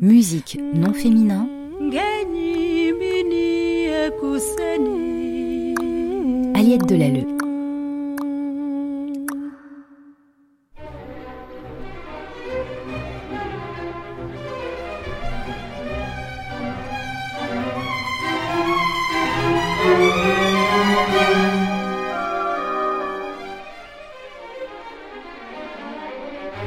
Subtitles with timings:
[0.00, 1.48] Musique non féminin.
[6.54, 7.35] Aliette Delalleux.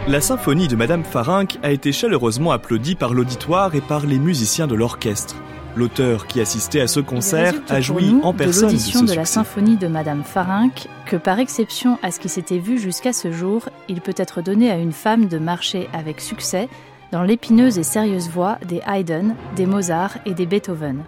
[0.08, 4.66] La symphonie de Madame Farinck a été chaleureusement applaudie par l'auditoire et par les musiciens
[4.66, 5.36] de l'orchestre.
[5.76, 9.16] L'auteur qui assistait à ce concert a joui en personne de l'audition de, de, ce
[9.16, 9.34] la succès.
[9.36, 13.70] symphonie de Madame Farinck que, par exception à ce qui s'était vu jusqu'à ce jour,
[13.88, 16.70] il peut être donné à une femme de marcher avec succès
[17.12, 21.04] dans l'épineuse et sérieuse voix des Haydn, des Mozart et des Beethoven.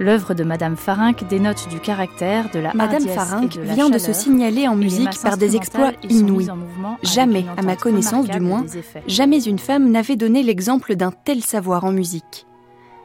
[0.00, 3.90] L'œuvre de Madame Farinck dénote du caractère, de la Madame Farinck et de la vient
[3.90, 6.48] de se signaler en musique par des exploits inouïs.
[7.02, 8.64] Jamais, à ma connaissance du moins.
[9.06, 12.46] Jamais une femme n'avait donné l'exemple d'un tel savoir en musique.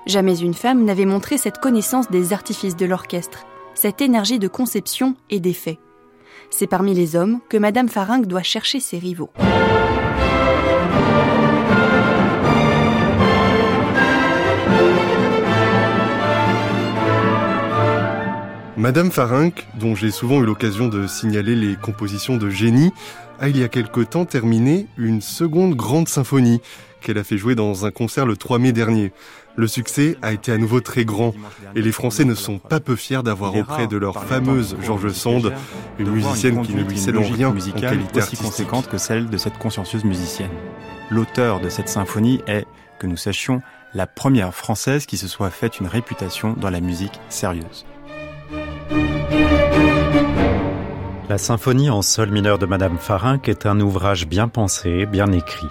[0.05, 5.15] Jamais une femme n'avait montré cette connaissance des artifices de l'orchestre, cette énergie de conception
[5.30, 5.80] et d'effet.
[6.49, 9.31] C'est parmi les hommes que Madame Farinck doit chercher ses rivaux.
[18.86, 22.92] Madame Farinck, dont j'ai souvent eu l'occasion de signaler les compositions de génie,
[23.39, 26.61] a il y a quelque temps terminé une seconde grande symphonie
[27.02, 29.11] qu'elle a fait jouer dans un concert le 3 mai dernier.
[29.55, 31.33] Le succès a été à nouveau très grand
[31.73, 35.52] et les Français ne sont pas peu fiers d'avoir auprès de leur fameuse Georges Sand
[35.98, 39.38] une musicienne qui ne lui cède en rien en qualité aussi conséquente que celle de
[39.38, 40.52] cette consciencieuse musicienne.
[41.09, 42.67] L'auteur de cette symphonie est,
[42.99, 43.64] que nous sachions,
[43.95, 47.88] la première française qui se soit faite une réputation dans la musique sérieuse.
[51.27, 55.69] La symphonie en sol mineur de Madame Farinck est un ouvrage bien pensé, bien écrit.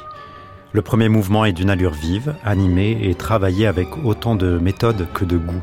[0.73, 5.25] Le premier mouvement est d'une allure vive, animée et travaillée avec autant de méthode que
[5.25, 5.63] de goût.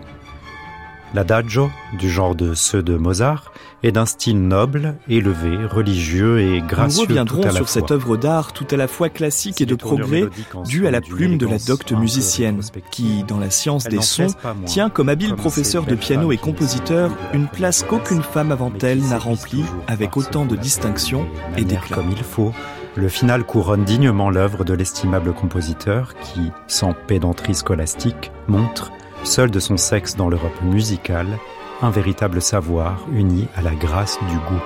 [1.14, 1.70] L'adagio,
[2.00, 3.52] du genre de ceux de Mozart,
[3.84, 7.82] est d'un style noble, élevé, religieux et Nous gracieux tout reviendrons à la sur fois.
[7.82, 10.26] cette œuvre d'art tout à la fois classique et de progrès,
[10.66, 12.62] due à la plume de la docte musicienne,
[12.92, 14.28] qui, dans la science des sons,
[14.66, 19.18] tient comme habile professeur de piano et compositeur une place qu'aucune femme avant elle n'a
[19.18, 21.26] remplie avec autant de distinction
[21.58, 21.98] et d'éclat.
[21.98, 22.54] comme il faut.
[22.96, 28.92] Le final couronne dignement l'œuvre de l'estimable compositeur qui, sans pédanterie scolastique, montre,
[29.24, 31.38] seul de son sexe dans l'Europe musicale,
[31.82, 34.62] un véritable savoir uni à la grâce du goût.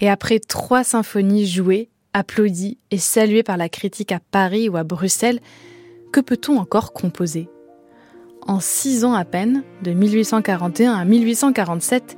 [0.00, 4.84] Et après trois symphonies jouées, applaudies et saluées par la critique à Paris ou à
[4.84, 5.40] Bruxelles,
[6.12, 7.48] que peut-on encore composer?
[8.46, 12.16] En six ans à peine, de 1841 à 1847,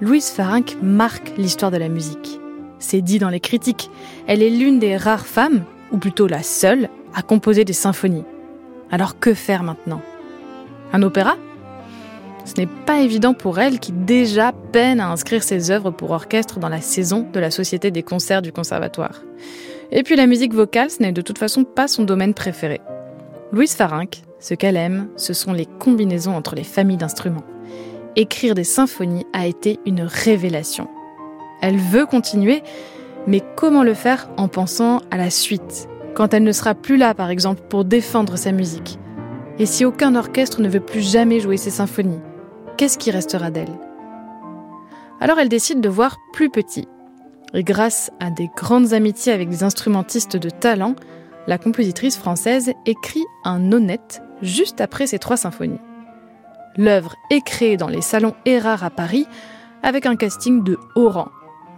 [0.00, 2.38] Louise Farinck marque l'histoire de la musique.
[2.78, 3.90] C'est dit dans les critiques,
[4.26, 8.24] elle est l'une des rares femmes, ou plutôt la seule, à composer des symphonies.
[8.92, 10.02] Alors que faire maintenant?
[10.92, 11.36] Un opéra?
[12.44, 16.58] Ce n'est pas évident pour elle qui déjà peine à inscrire ses œuvres pour orchestre
[16.58, 19.22] dans la saison de la Société des concerts du Conservatoire.
[19.92, 22.82] Et puis la musique vocale, ce n'est de toute façon pas son domaine préféré.
[23.50, 27.44] Louise Farinck, ce qu'elle aime, ce sont les combinaisons entre les familles d'instruments.
[28.14, 30.88] Écrire des symphonies a été une révélation.
[31.62, 32.62] Elle veut continuer,
[33.26, 37.14] mais comment le faire en pensant à la suite, quand elle ne sera plus là
[37.14, 38.98] par exemple pour défendre sa musique
[39.58, 42.20] Et si aucun orchestre ne veut plus jamais jouer ses symphonies
[42.76, 43.78] qu'est-ce qui restera d'elle?
[45.20, 46.88] Alors elle décide de voir plus petit.
[47.54, 50.96] Et grâce à des grandes amitiés avec des instrumentistes de talent,
[51.46, 55.80] la compositrice française écrit un honnête juste après ses trois symphonies.
[56.76, 59.26] L'œuvre est créée dans les salons Erard à Paris
[59.84, 61.28] avec un casting de haut rang.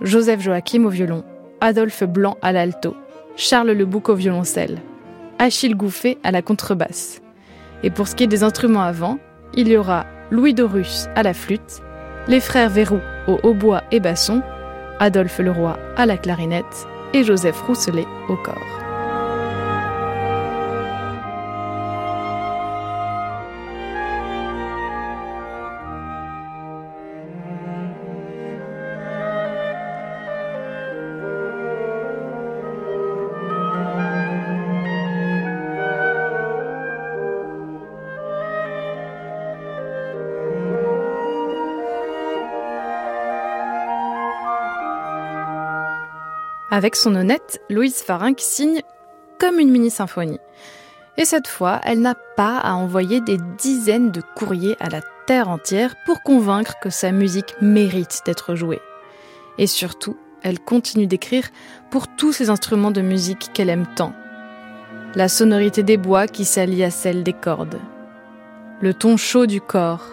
[0.00, 1.22] Joseph Joachim au violon,
[1.60, 2.94] Adolphe Blanc à l'alto,
[3.36, 4.80] Charles Lebouc au violoncelle,
[5.38, 7.20] Achille Gouffet à la contrebasse.
[7.82, 9.18] Et pour ce qui est des instruments avant,
[9.54, 11.82] il y aura Louis Dorus à la flûte,
[12.28, 14.42] les frères Verrou au hautbois et basson,
[15.00, 18.83] Adolphe Leroy à la clarinette et Joseph Rousselet au corps.
[46.74, 48.82] Avec son honnête, Louise Farinck signe
[49.38, 50.40] comme une mini-symphonie.
[51.16, 55.48] Et cette fois, elle n'a pas à envoyer des dizaines de courriers à la terre
[55.48, 58.80] entière pour convaincre que sa musique mérite d'être jouée.
[59.56, 61.48] Et surtout, elle continue d'écrire
[61.92, 64.12] pour tous ces instruments de musique qu'elle aime tant.
[65.14, 67.78] La sonorité des bois qui s'allie à celle des cordes.
[68.80, 70.08] Le ton chaud du corps.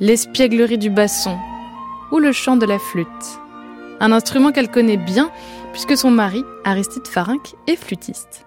[0.00, 1.36] L'espièglerie du basson.
[2.12, 3.40] Ou le chant de la flûte.
[4.00, 5.30] Un instrument qu'elle connaît bien
[5.72, 8.46] puisque son mari, Aristide Farinck, est flûtiste.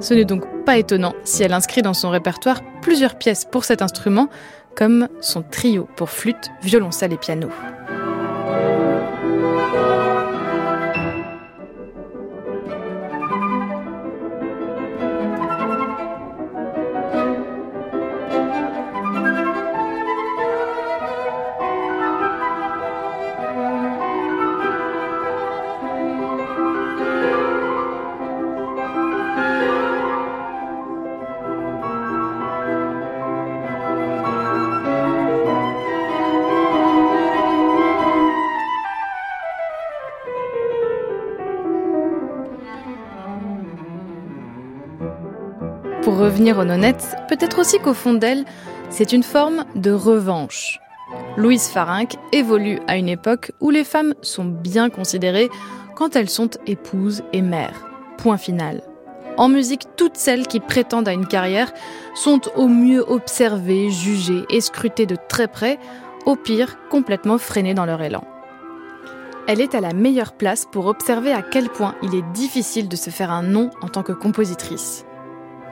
[0.00, 3.82] Ce n'est donc pas étonnant si elle inscrit dans son répertoire plusieurs pièces pour cet
[3.82, 4.28] instrument,
[4.74, 7.48] comme son trio pour flûte, violoncelle et piano.
[46.36, 48.44] Revenir aux nonnettes, peut-être aussi qu'au fond d'elle,
[48.90, 50.80] c'est une forme de revanche.
[51.38, 55.48] Louise Farinck évolue à une époque où les femmes sont bien considérées
[55.94, 57.88] quand elles sont épouses et mères.
[58.18, 58.82] Point final.
[59.38, 61.72] En musique, toutes celles qui prétendent à une carrière
[62.14, 65.78] sont au mieux observées, jugées et scrutées de très près,
[66.26, 68.24] au pire complètement freinées dans leur élan.
[69.48, 72.96] Elle est à la meilleure place pour observer à quel point il est difficile de
[72.96, 75.05] se faire un nom en tant que compositrice.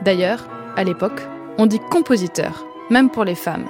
[0.02, 1.22] D'ailleurs, à l'époque,
[1.58, 3.66] on dit compositeur, même pour les femmes.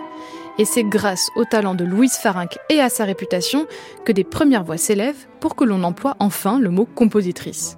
[0.59, 3.67] Et c'est grâce au talent de Louise Farinck et à sa réputation
[4.05, 7.77] que des premières voix s'élèvent pour que l'on emploie enfin le mot compositrice.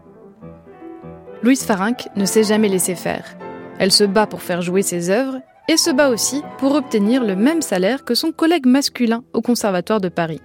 [1.42, 3.36] Louise Farinck ne s'est jamais laissée faire.
[3.78, 7.36] Elle se bat pour faire jouer ses œuvres et se bat aussi pour obtenir le
[7.36, 10.40] même salaire que son collègue masculin au Conservatoire de Paris.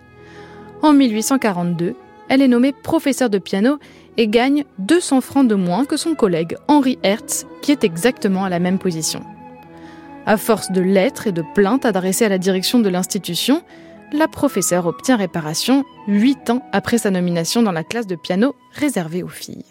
[0.81, 1.95] En 1842,
[2.30, 3.77] elle est nommée professeure de piano
[4.18, 8.50] et gagne 200 francs de moins que son collègue Henri Hertz, qui est exactement à
[8.50, 9.24] la même position.
[10.25, 13.63] À force de lettres et de plaintes adressées à la direction de l'institution,
[14.13, 19.24] la professeure obtient réparation huit ans après sa nomination dans la classe de piano réservée
[19.24, 19.66] aux filles.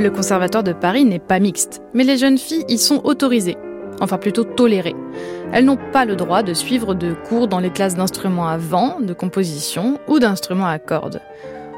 [0.00, 3.58] Le conservatoire de Paris n'est pas mixte, mais les jeunes filles y sont autorisées,
[4.00, 4.96] enfin plutôt tolérées.
[5.52, 8.98] Elles n'ont pas le droit de suivre de cours dans les classes d'instruments à vent,
[9.00, 11.20] de composition ou d'instruments à cordes.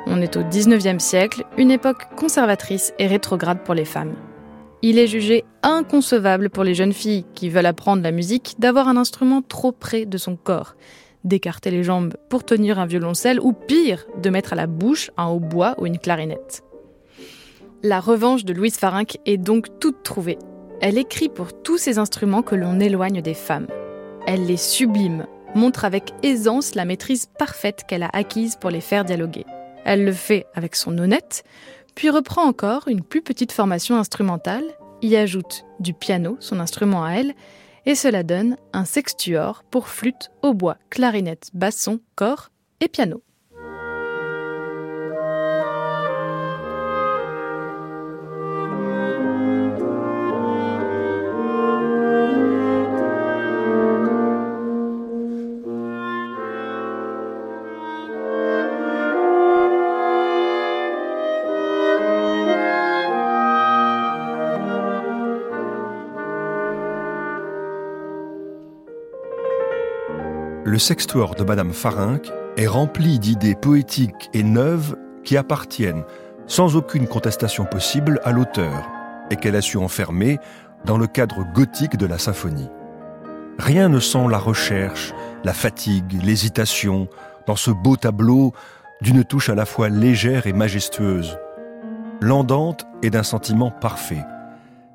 [0.07, 4.15] On est au 19e siècle, une époque conservatrice et rétrograde pour les femmes.
[4.83, 8.97] Il est jugé inconcevable pour les jeunes filles qui veulent apprendre la musique d'avoir un
[8.97, 10.77] instrument trop près de son corps,
[11.25, 15.27] d'écarter les jambes pour tenir un violoncelle ou pire, de mettre à la bouche un
[15.27, 16.63] hautbois ou une clarinette.
[17.85, 20.39] La revanche de Louise Farinck est donc toute trouvée.
[20.81, 23.67] Elle écrit pour tous ces instruments que l'on éloigne des femmes.
[24.25, 29.05] Elle les sublime, montre avec aisance la maîtrise parfaite qu'elle a acquise pour les faire
[29.05, 29.45] dialoguer.
[29.85, 31.43] Elle le fait avec son honnête,
[31.97, 34.65] puis reprend encore une plus petite formation instrumentale,
[35.01, 37.35] y ajoute du piano, son instrument à elle,
[37.85, 43.25] et cela donne un sextuor pour flûte, hautbois, clarinette, basson, corps et piano.
[70.73, 76.05] Le sextoire de Madame Farinck est rempli d'idées poétiques et neuves qui appartiennent,
[76.47, 78.89] sans aucune contestation possible, à l'auteur,
[79.31, 80.39] et qu'elle a su enfermer
[80.87, 82.71] dans le cadre gothique de la symphonie.
[83.59, 85.13] Rien ne sent la recherche,
[85.45, 87.07] la fatigue, l'hésitation
[87.47, 88.55] dans ce beau tableau
[89.03, 91.37] d'une touche à la fois légère et majestueuse.
[92.23, 94.25] l'andante est d'un sentiment parfait.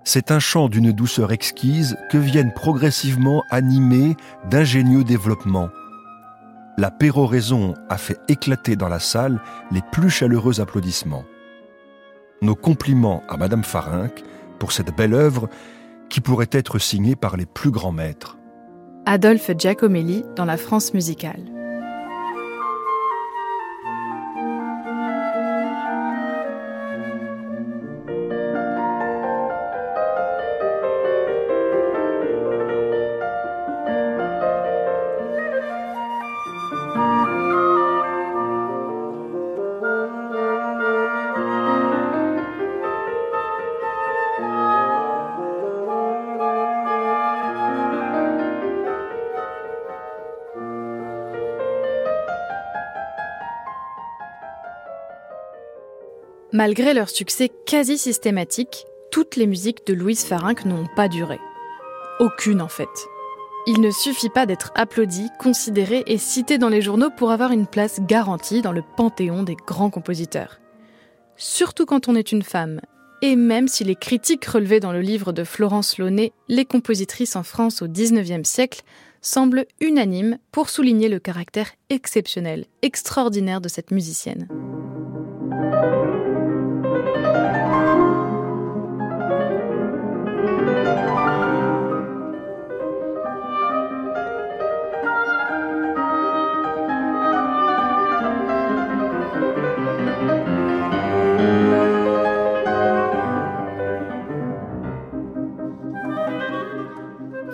[0.10, 4.16] C'est un chant d'une douceur exquise que viennent progressivement animer
[4.50, 5.68] d'ingénieux développements.
[6.78, 11.26] La péroraison a fait éclater dans la salle les plus chaleureux applaudissements.
[12.42, 14.24] Nos compliments à Madame Farinck
[14.60, 15.50] pour cette belle œuvre
[16.08, 18.38] qui pourrait être signée par les plus grands maîtres.
[19.06, 21.57] Adolphe Giacomelli dans la France musicale.
[56.58, 61.38] Malgré leur succès quasi systématique, toutes les musiques de Louise Farinck n'ont pas duré.
[62.20, 62.90] Aucune en fait.
[63.68, 67.68] Il ne suffit pas d'être applaudi, considéré et cité dans les journaux pour avoir une
[67.68, 70.60] place garantie dans le panthéon des grands compositeurs.
[71.36, 72.82] Surtout quand on est une femme.
[73.22, 77.44] Et même si les critiques relevées dans le livre de Florence Launay, Les compositrices en
[77.44, 78.82] France au XIXe siècle,
[79.22, 84.48] semblent unanimes pour souligner le caractère exceptionnel, extraordinaire de cette musicienne.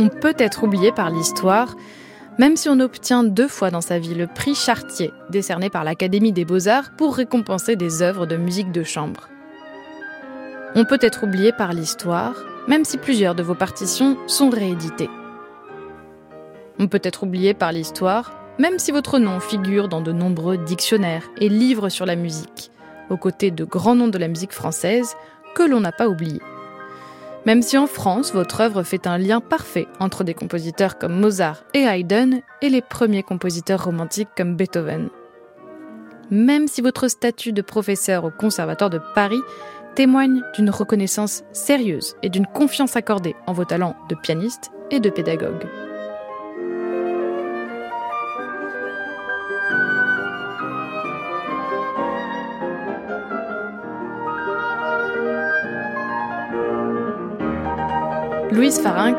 [0.04, 1.78] On peut être oublié par l'histoire,
[2.38, 6.34] même si on obtient deux fois dans sa vie le prix Chartier, décerné par l'Académie
[6.34, 9.30] des beaux-arts pour récompenser des œuvres de musique de chambre.
[10.76, 12.36] On peut être oublié par l'histoire,
[12.68, 15.10] même si plusieurs de vos partitions sont rééditées.
[16.80, 21.30] On peut être oublié par l'histoire, même si votre nom figure dans de nombreux dictionnaires
[21.38, 22.72] et livres sur la musique,
[23.10, 25.16] aux côtés de grands noms de la musique française
[25.56, 26.42] que l'on n'a pas oubliés.
[27.46, 31.64] Même si en France, votre œuvre fait un lien parfait entre des compositeurs comme Mozart
[31.74, 35.10] et Haydn et les premiers compositeurs romantiques comme Beethoven.
[36.32, 39.42] Même si votre statut de professeur au Conservatoire de Paris
[39.96, 45.10] témoigne d'une reconnaissance sérieuse et d'une confiance accordée en vos talents de pianiste et de
[45.10, 45.68] pédagogue.
[58.54, 59.18] Louise Farinck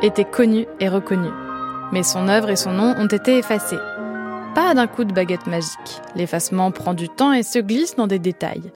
[0.00, 1.34] était connue et reconnue,
[1.92, 3.76] mais son œuvre et son nom ont été effacés.
[4.54, 6.00] Pas d'un coup de baguette magique.
[6.16, 8.72] L'effacement prend du temps et se glisse dans des détails.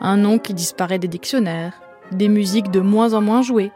[0.00, 3.70] Un nom qui disparaît des dictionnaires, des musiques de moins en moins jouées,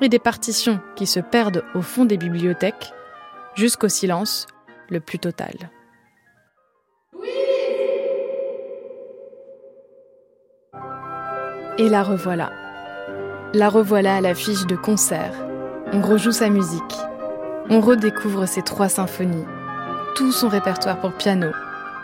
[0.00, 2.94] et des partitions qui se perdent au fond des bibliothèques,
[3.54, 4.46] jusqu'au silence
[4.88, 5.52] le plus total.
[11.76, 12.65] Et la revoilà.
[13.56, 15.32] La revoilà à l'affiche de concert.
[15.90, 16.82] On rejoue sa musique.
[17.70, 19.46] On redécouvre ses trois symphonies,
[20.14, 21.48] tout son répertoire pour piano,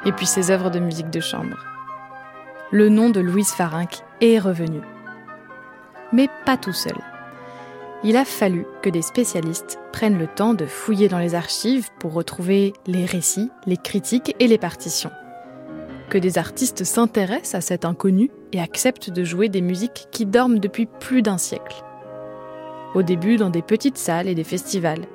[0.06, 1.58] et puis ses œuvres de musique de chambre.
[2.70, 4.80] Le nom de Louise Farinck est revenu.
[6.10, 6.96] Mais pas tout seul.
[8.02, 12.14] Il a fallu que des spécialistes prennent le temps de fouiller dans les archives pour
[12.14, 15.12] retrouver les récits, les critiques et les partitions
[16.12, 20.58] que des artistes s'intéressent à cet inconnu et acceptent de jouer des musiques qui dorment
[20.58, 21.82] depuis plus d'un siècle.
[22.94, 25.06] Au début dans des petites salles et des festivals.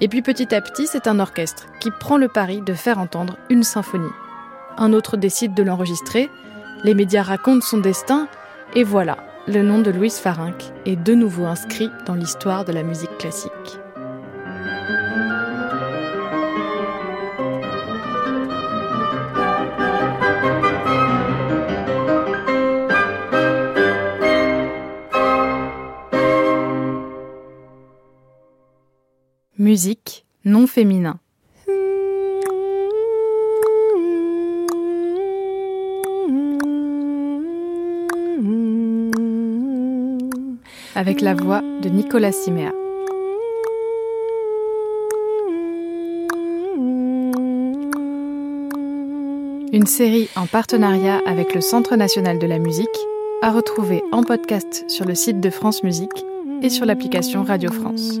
[0.00, 3.36] Et puis petit à petit, c'est un orchestre qui prend le pari de faire entendre
[3.50, 4.12] une symphonie.
[4.78, 6.30] Un autre décide de l'enregistrer,
[6.84, 8.28] les médias racontent son destin,
[8.74, 12.82] et voilà, le nom de Louise Farinck est de nouveau inscrit dans l'histoire de la
[12.82, 13.50] musique classique.
[29.70, 31.20] Musique non féminin.
[40.96, 42.72] Avec la voix de Nicolas Siméa.
[49.72, 52.88] Une série en partenariat avec le Centre national de la musique,
[53.40, 56.24] à retrouver en podcast sur le site de France Musique
[56.60, 58.20] et sur l'application Radio France.